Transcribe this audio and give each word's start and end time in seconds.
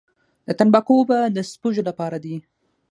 د 0.47 0.49
تنباکو 0.59 0.93
اوبه 0.99 1.19
د 1.35 1.37
سپږو 1.51 1.81
لپاره 1.89 2.17
دي؟ 2.23 2.35